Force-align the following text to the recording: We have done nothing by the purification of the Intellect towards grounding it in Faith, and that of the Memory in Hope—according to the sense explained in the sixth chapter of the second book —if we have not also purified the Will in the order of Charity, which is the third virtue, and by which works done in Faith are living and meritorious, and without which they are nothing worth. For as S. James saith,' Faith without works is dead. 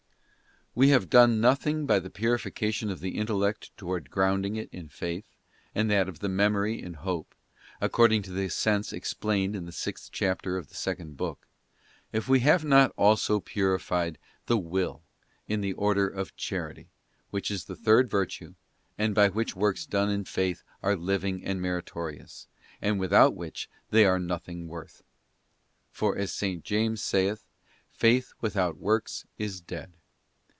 We 0.73 0.87
have 0.91 1.09
done 1.09 1.41
nothing 1.41 1.85
by 1.85 1.99
the 1.99 2.09
purification 2.09 2.89
of 2.89 3.01
the 3.01 3.17
Intellect 3.17 3.75
towards 3.75 4.07
grounding 4.07 4.55
it 4.55 4.69
in 4.71 4.87
Faith, 4.87 5.25
and 5.75 5.91
that 5.91 6.07
of 6.07 6.19
the 6.19 6.29
Memory 6.29 6.81
in 6.81 6.93
Hope—according 6.93 8.21
to 8.21 8.31
the 8.31 8.47
sense 8.47 8.93
explained 8.93 9.53
in 9.53 9.65
the 9.65 9.73
sixth 9.73 10.13
chapter 10.13 10.55
of 10.57 10.69
the 10.69 10.75
second 10.75 11.17
book 11.17 11.45
—if 12.13 12.29
we 12.29 12.39
have 12.39 12.63
not 12.63 12.93
also 12.95 13.41
purified 13.41 14.17
the 14.45 14.57
Will 14.57 15.01
in 15.45 15.59
the 15.59 15.73
order 15.73 16.07
of 16.07 16.37
Charity, 16.37 16.87
which 17.31 17.51
is 17.51 17.65
the 17.65 17.75
third 17.75 18.09
virtue, 18.09 18.53
and 18.97 19.13
by 19.13 19.27
which 19.27 19.57
works 19.57 19.85
done 19.85 20.09
in 20.09 20.23
Faith 20.23 20.63
are 20.81 20.95
living 20.95 21.43
and 21.43 21.61
meritorious, 21.61 22.47
and 22.81 22.97
without 22.97 23.35
which 23.35 23.67
they 23.89 24.05
are 24.05 24.19
nothing 24.19 24.69
worth. 24.69 25.03
For 25.91 26.17
as 26.17 26.31
S. 26.41 26.59
James 26.63 27.03
saith,' 27.03 27.43
Faith 27.91 28.31
without 28.39 28.77
works 28.77 29.25
is 29.37 29.59
dead. 29.59 29.97